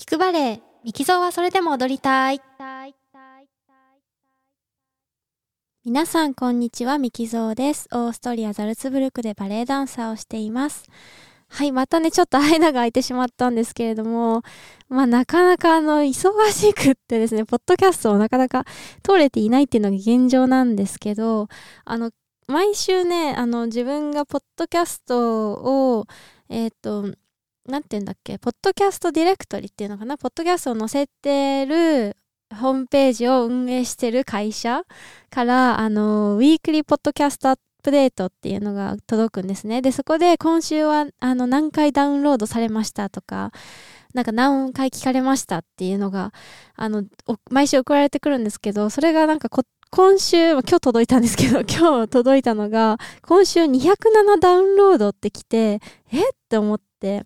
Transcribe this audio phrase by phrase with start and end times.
[0.00, 2.40] 聞くバレエ、ミキゾーはそれでも踊りたい。
[5.84, 6.96] 皆さん、こんにちは。
[6.96, 7.86] ミキゾーです。
[7.92, 10.86] オーストリア・ザルツブルクでバレエダンサーをしています。
[11.48, 14.40] はい、またね、ちょっと間が空いてしまったんですけれども、
[14.88, 18.64] まあ、なかなかあの、忙しくってですね、ポッドキャストをなかなか
[19.02, 21.48] 通れていないっていうのが現状なんですけど、
[21.84, 22.10] あの、
[22.46, 26.06] 毎週ね、あの、自分がポッドキャストを、
[26.48, 27.14] えっ、ー、と、
[27.66, 32.16] なんて言うんだっけ、ポッドキャストディレクトリっていうのかな、ポッドキャストを載せてる
[32.54, 34.82] ホームページを運営してる会社
[35.30, 39.82] から、あの、ウィークリーポッドキャストアップデートっていうのが届くんですね。
[39.82, 43.52] で、そこで今週は、あの、何回ダウンロードされましたとか、
[44.14, 46.32] なんか何回聞かれましたっていうのが、
[46.74, 47.04] あの、
[47.50, 49.48] 毎週送られてくるんですけど、それがなんか
[49.90, 55.80] 今週、今日届いたんですけど、 今日届いたのが、今週207ダウンロードってきて、
[56.12, 56.22] え？
[56.22, 57.24] って思って、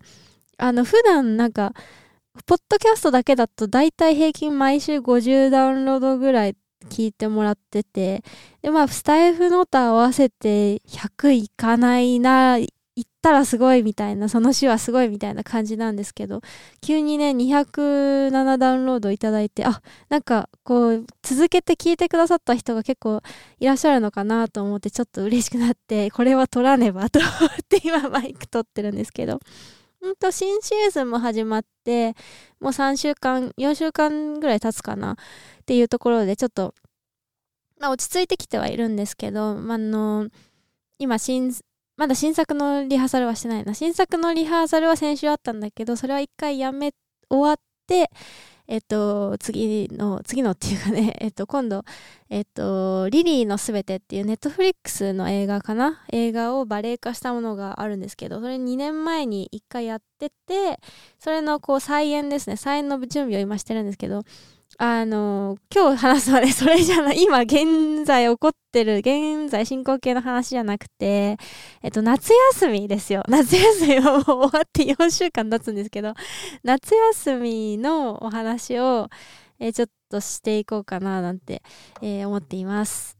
[0.57, 1.73] あの、普段なんか、
[2.45, 6.55] ポッドキャストだけだと大体平均毎週50ダウンロードぐらい
[6.89, 8.23] 聞いてもらってて、
[8.61, 12.57] で、まあ、スタイフノート合わせて100いかないな、
[12.97, 16.41] 行ったらすごいみたいな、その週はすごいみたいな感じなんですけど、
[16.81, 23.21] 急にね、207ダウンロードいただいて、あ、なんかこう、続けて聞いてくださった人が結構
[23.59, 27.29] いらっしゃるのかなと思って、ちょっと嬉しくなって、これは撮らねばと思っ
[27.67, 29.39] て今マイク撮ってるんですけど、
[30.11, 32.15] んと新シーズンも始まって、
[32.59, 35.15] もう3週間、4週間ぐらい経つかなっ
[35.65, 36.73] ていうところで、ちょっと、
[37.79, 40.29] まあ落ち着いてきてはいるんですけど、まあの、
[40.99, 41.53] 今新、
[41.97, 43.73] まだ新作のリハーサルはしてないな。
[43.73, 46.93] 新作のリハーサルは先週あったんだけど、それは1回やめ、
[47.29, 48.09] 終わって、
[48.67, 51.83] えっと、次の、次のっていうかね、 えっと、今度、
[52.29, 56.03] えっと、リリーのすべてっていうネットフリックスの映画かな？
[56.11, 60.79] 映画をバレエ化したものがあるんですけど、それ2年前に1回やってて、
[61.19, 64.23] それのこう再演ですね、再演の準備を今してるんですけど、
[64.77, 71.37] あの、今日話すのはね、それじゃない、今現在起こってる、現在進行形の話じゃなくて、
[71.81, 73.23] えっと、夏休みですよ。
[73.29, 76.13] 夏休みはもう終わって4週間経つんですけど、
[76.63, 79.07] 夏休みのお話を、
[79.59, 81.63] えー、ちょっとしていこうかな、なんて、
[82.01, 83.17] えー、思っています。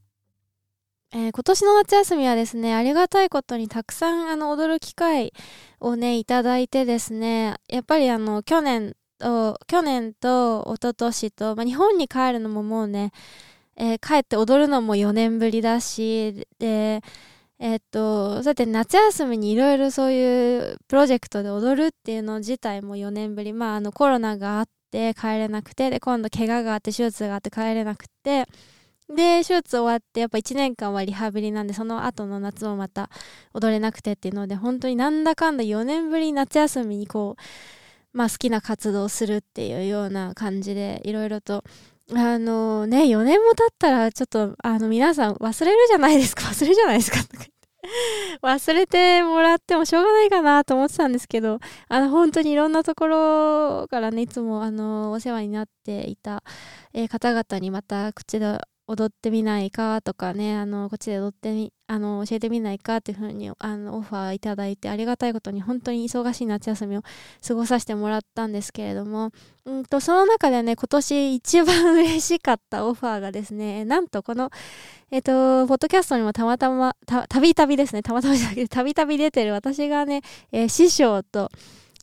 [1.13, 5.31] えー、今年の夏休みはですね、ありがたいことにたくさんあの踊る機会
[5.79, 13.11] をね、いただいてですね、やっぱりあの、去年と、去年と一昨年と、まあ、日本に帰るのももうね、
[13.77, 17.01] えー、帰って踊るのも4年ぶりだし、で、
[17.59, 23.53] えー、っと、そうやって夏休みにいろいろそういうプロジェクトで踊るっていうの自体も4年ぶり。
[23.53, 28.45] まあ、あのコロナがあって帰れなくて、で、今度怪我があって手術があって帰れなくて、
[29.09, 33.09] で、手術終わってやっぱ1年間はリハビリなんで、その後の夏もまた
[33.53, 37.41] 踊れなくてっていうので、本当になんだかんだ4年ぶり夏休みにこう、
[38.15, 41.65] まあ、好きな活動をするっていうような感じでいろいろと
[42.13, 46.43] あのね4年も経ったらちょっとあの皆さん忘れるじゃないですか。
[46.47, 47.17] 忘れるじゃないですか。
[48.41, 51.59] 忘れてもらってもしょうがないかなと思ってたんですけど
[51.89, 56.43] あの本当にいろんなところからねいつもあのお世話になっていた、
[56.93, 67.01] えー、方々にまた口で踊ってみないかとかね、あの、こっちで踊ってみ、あの、教えてみないかっていうふうに、あの、オファーいただいて、ありがたいことに本当に忙しい夏休みを
[67.45, 69.31] 過ごさせてもらったんですけれども、
[69.65, 74.51] うんと、その中でね、今年一番 嬉しかったオファーがですね、なんとこの、
[75.09, 81.49] えっ、と、ポッドキャストにもたまたま、た、たびたびですね、たまたまじゃなくて、たびたび出てる私がね、えー、師匠と、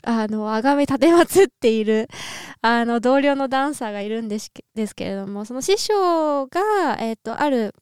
[0.02, 2.08] あの、あがめ立てまつっている、
[2.62, 7.74] あの、同僚のダンサーがいるんですですけれども、その師匠が、えっ、ー、と、ある、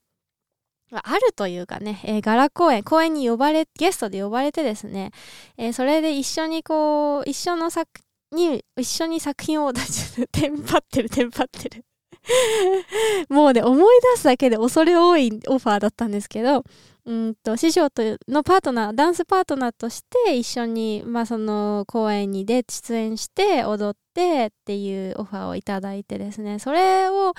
[0.92, 5.12] あるというかね、えー、ガラ公演、公演に呼ばれ、ゲストで呼ばれてですね、
[5.56, 7.88] えー、それで一緒にこう、一緒の作、
[8.32, 11.84] に、一緒に作品を出して、 テンパってる、テンパってる。
[13.28, 16.64] もうね、思い出すだけで恐れ多いオファーだったんですけど、
[17.06, 26.58] うんと師匠とのパートナーダンスパートナーとして一緒に、まあ、その公演にで出演して踊ってっていうオファーをいただいてですね。
[26.58, 27.32] それを、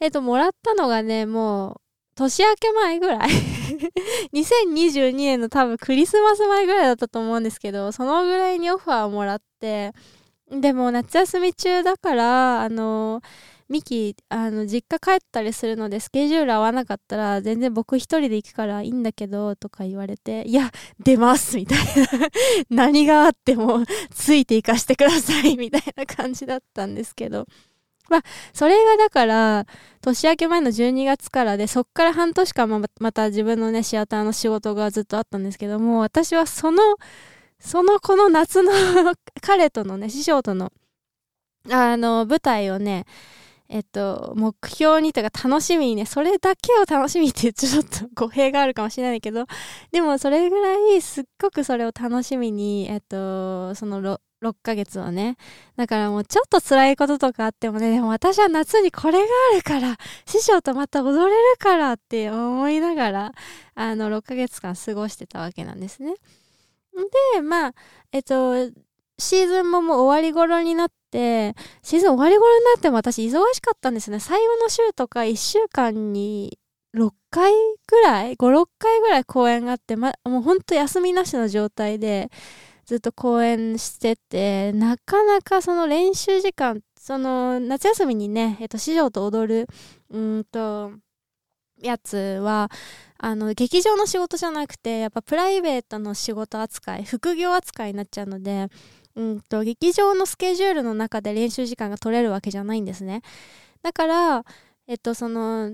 [0.00, 1.80] えっと、もらったのがねもう
[2.14, 3.28] 年明け前ぐらい。
[4.32, 9.92] 2022年の多分クリスマス前ぐらいだったと思うんですけどそのぐらいにオファーをもらって
[10.50, 20.70] でも夏休み中だからあのーミキあの実家帰ったりするのでスケジュール合わなかったら全然僕一人で行くからいいんだけどとか言われていや
[21.02, 21.84] 出ますみたいな。
[22.70, 27.46] 何があってもついていかしてくださいみたいな感じだったんですけど。
[28.08, 28.22] まあ
[28.52, 29.66] それがだから
[30.00, 36.82] 年明け前の12月からでそっから半年間ままた自分のねシアターの仕事がずっとあったんですけども私はその
[37.58, 38.70] そのこの夏の
[39.40, 40.70] 彼とのね師匠との
[41.70, 43.06] あの、舞台をね、
[43.68, 49.46] えっと、目標にとか楽しみにね、それだけを楽しみってちゃちょっと語弊があるかもしれないけど、
[49.92, 55.36] でもそれぐらいすっごくそれを楽しみに、えっと、その 6, 6ヶ月をね。
[55.76, 59.96] だからもうちょっと辛いこととかあってもね、でも私は夏にこれがあるから、
[60.26, 63.32] 師匠とまた踊れるからって思いながら、
[63.74, 66.14] あの、6ヶ月間過ごしてたわけなんですね。
[67.34, 67.74] で、まあ、
[68.12, 68.54] えっと、
[69.18, 70.95] シーズンももう終わり頃になって、
[71.82, 74.20] シーズン終わり頃になっても私忙しかったんですね。
[74.20, 76.58] 最後の週とか1週間に
[76.94, 77.52] 6回
[77.86, 82.30] ぐらい ?5、6回ぐらい公演があって、ま、もうほんと休みなしの状態で、
[82.86, 89.68] ずっと公演してて、なかなかその練習時間、その夏休みにね、えっと、師匠と踊る、
[90.10, 90.92] うんと、
[91.82, 92.70] やつは、
[93.18, 98.68] あの、劇場の仕事じゃなくて、やっぱプライベートの仕事扱い、副業扱いになっちゃうので、
[99.16, 103.22] うんと、劇場のスケジュールの中で練習時間が取れるわけじゃないんですね。
[103.82, 104.44] だから、
[104.86, 105.72] えっと、その、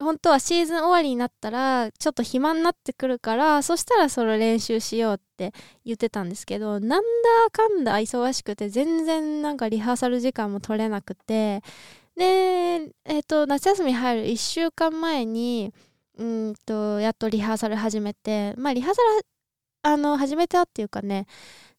[0.00, 5.52] 本当はシーズン終わりになったら、ちょっと暇になってくるから、そしたらそれ練習しようって
[5.84, 11.62] 言ってたんですけど、なんだかんだ忙しくて、全然なんかリハーサル時間も取れなくて、
[12.16, 15.72] で、えっと、夏休み入る1週間前に、
[16.18, 19.26] うんと、やっとリハーサル始めて、まあリハーサル、
[19.82, 21.26] あの、始めたっていうかね、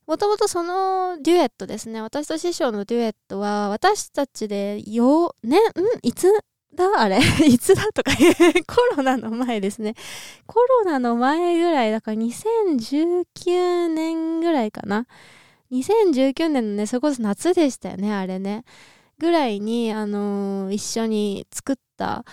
[0.09, 2.01] もともとそのデュエットですね。
[2.01, 5.61] 私と師匠のデュエットは、私たちでよ、ね、ん？
[6.01, 6.33] いつ
[6.73, 6.85] だ？
[6.97, 7.19] あれ？
[7.45, 8.11] いつだとか
[8.65, 9.93] コロナの前ですね。
[10.47, 15.05] コロナの前ぐらい、だから2019年ぐらいかな。
[15.71, 18.65] 2019年のね、それこそ夏でしたよね、あれね。
[19.19, 22.25] ぐらいに、あのー、一緒に作った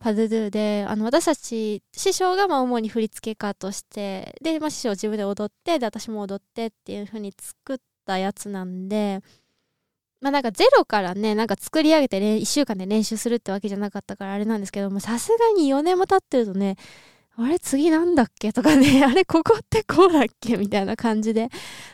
[0.00, 9.20] パドゥドゥで、あの、私たち、師匠がまあ主に振付家として、で、まあ師匠自分で踊って、で、私も踊ってっていう風に作ったやつなんで、
[10.22, 16.76] まあなんかゼロからね、なんか作り上げて1週間で練習するってわけじゃなかったからあれなんですけども、さすがに4年も経ってるとね、
[17.42, 18.52] あれ次なんだっけ？
[18.52, 20.56] とかね、 あれここってこうだっけ？
[20.56, 21.48] みたいな感じで、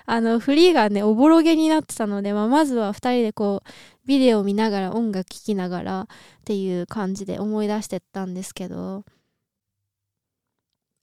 [0.07, 3.69] あの、フリーがね、おぼろげになってたので、まあまずは2人でこう、
[4.07, 6.07] ビデオを見ながら音楽聴きながらっ
[6.45, 9.05] ていう感じで思い出してったんですけど、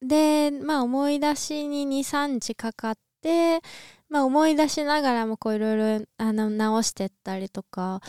[0.02, 3.62] で、まあ思い出しに2、3日かかって、
[4.10, 8.02] まあ思い出しながらもこういろいろあの直してったりとか、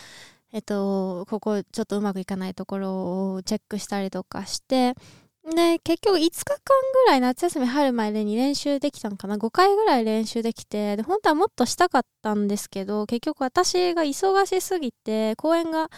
[0.53, 4.95] えっと、ここちょっとうまくいかないところをチェックしたりとかして、
[5.45, 6.57] で、結局5日間
[7.05, 15.91] ぐらい夏休み入る前に練習できたのかな ?5 回ぐらい練習できて、で、本当はもっとしたかったんですけど、結局私が忙しすぎて、公演が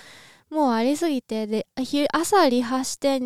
[0.51, 1.67] もうありすぎて、で、
[2.13, 3.21] 朝リハして、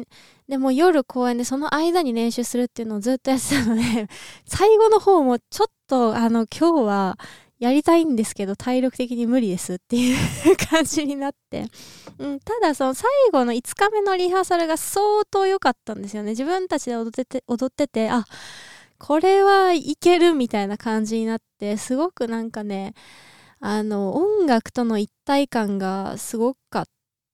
[0.51, 3.83] でも夜公演でその間に練習するっていうのをずっとやってたので
[4.45, 7.19] 最後の方もちょっとあの今日は
[7.61, 11.67] やりたいんですけど体力的に無理ですっていう感じになって、
[12.19, 16.31] うん、ただその最後の5日目のリハーサルが相当良かったんですよね。
[16.31, 18.25] 自分たちで踊ってて踊っててあ
[18.99, 22.95] これはいけるみたいな感じになってすごくなんかね
[23.61, 26.85] あの音楽との一体感がすごかっ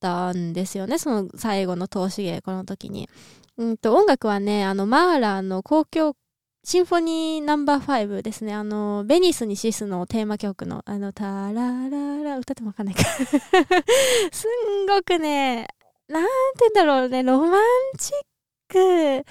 [0.01, 0.99] たんですよね。
[0.99, 3.09] その最後の投資芸この時に。
[3.59, 6.15] うんと音楽はねあのマーラーの交響
[6.69, 8.53] シンフォニーナンバー5ですね。
[8.53, 13.05] あの、ベニスにシスのテーマ曲の、あの、タラララ、歌ってもわかんないか
[14.33, 14.49] す
[14.83, 15.69] んごくね、
[16.09, 17.63] なんて言うんだろうね、ロマン
[17.97, 18.11] チ
[18.75, 19.25] ック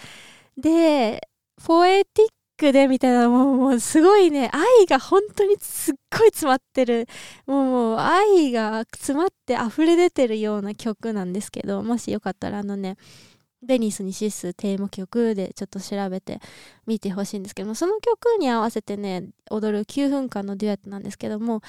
[0.56, 1.28] で、
[1.62, 7.06] ポエティックでみたいな、もう、もうすごいね、愛が本当にすっごい詰まってる、
[7.48, 12.96] もう、もう愛が詰まって溢れ出てるような曲なんですけど、もしよかったらあのね、
[13.66, 16.40] ベニスにシステーマ曲でちょっと調べて
[16.86, 21.62] みてほしいんですけどもその曲に合わせてね踊る9分間のデュエットなんですけども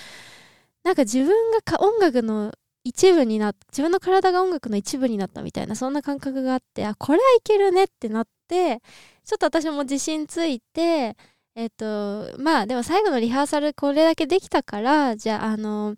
[0.85, 2.53] なんか自分が音楽の
[2.85, 8.81] 一部になっ自分の体が音楽の一部になったみたいなそんな感覚があってあこれはいけるねってなって
[9.25, 11.17] ちょっと私も自信ついて
[11.57, 15.97] えっ、とまあでも最後のリハーサルこれだけできたからじゃああの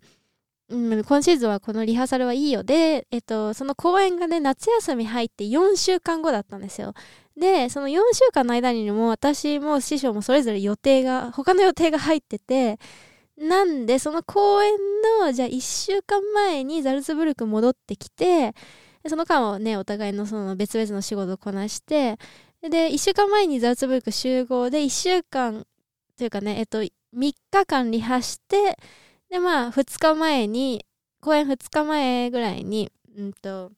[0.69, 2.63] うん、今シーズンはこのリハーサルはいいよ。
[2.63, 6.93] で、えっと、その公演がね、夏休み入って4週間後だったんですよ。
[7.35, 12.77] で、その4週間の間にも私も師匠もそれぞれ予定が、他の予定が入ってて、
[13.37, 14.73] なんで、その公演
[15.21, 18.53] の、じゃあ1週間前にザルツブルク戻ってきて、
[19.07, 22.19] その間はね、お互いのその別々の仕事をこなして、
[22.61, 25.65] で、1週間前にザルツブルク集合で1週間、
[26.17, 27.33] というかね、えっと、3日
[27.65, 28.77] 間リハして、
[29.29, 30.85] で、まあ、2日前に、
[31.21, 33.71] 公演2日前ぐらいに、うんと、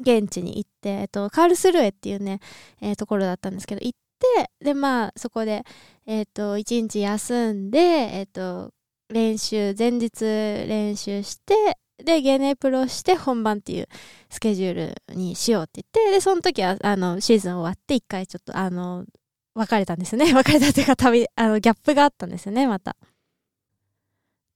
[0.00, 2.40] 現地に行って、えっと、カールスルエっていうね、
[2.80, 3.98] えー、ところだったんですけど、行っ
[4.36, 5.64] て、で、まあ、そこで、
[6.06, 8.72] えっと、1日休んで、えっと、
[9.08, 13.88] 練習、前日練習して、で、ゲネプロして本番っていう
[14.28, 19.06] スケジュールにしようって言って、で、その時は、あの、シーズン終わって一回ちょっと、あの、
[19.54, 20.32] 別れたんですね。
[20.34, 22.96] 別れたっていうか、旅、あの、ギャップがあったんですよね、また。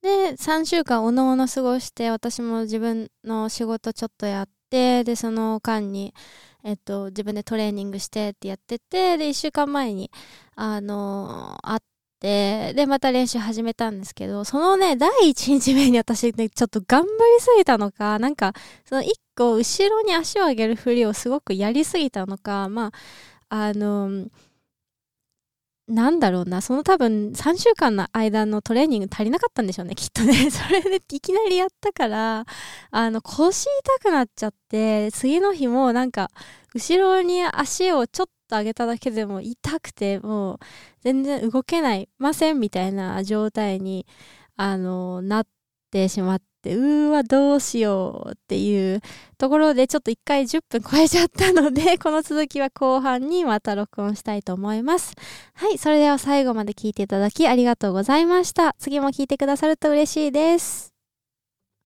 [0.03, 6.15] で、3週間おのおの過ごして、私も自分の仕事ちょっとやって、で、その間に、
[6.65, 10.11] えっと、自分でトレーニングしてってやってて、で、1週間前に、
[10.57, 11.81] あの、会っ
[12.21, 18.55] て、で、また練習始めたんですけど、そのね、第1日目に私ね、ちょっと頑張りすぎたのか、なんか、
[18.87, 22.93] その1個後ろに足を上げるふりをすごくやりすぎたのか、まあ、
[23.51, 24.29] あの
[25.91, 30.33] なんだろうな、その多分3週間の間のトレーニング足りなかったんでしょうね、きっとね。
[30.51, 32.47] それでいきなりやったから、
[32.91, 33.69] あの、腰痛
[34.01, 36.31] くなっちゃって、次の日もなんか、
[36.75, 40.59] 後ろに足をちょっと上げただけでも痛くて、もう
[41.01, 44.07] 全然動けないませんみたいな状態に、
[44.57, 45.47] あの、なっ
[45.91, 49.01] てしまって、うーわ、どうしようっていう
[49.39, 55.15] ところで、ちょっと一回10分超えちゃったので、 この続きは後半にまた録音したいと思います。
[55.55, 58.75] はい、それでは最後まで聞いていただきありがとうございました。
[58.79, 61.00] 次も聞いてくださると嬉しいです。